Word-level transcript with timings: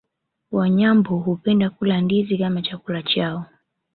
Wanyambo 0.51 1.17
hupenda 1.17 1.69
kula 1.69 2.01
ndizi 2.01 2.37
kama 2.37 2.61
chakula 2.61 3.03
chao 3.03 3.45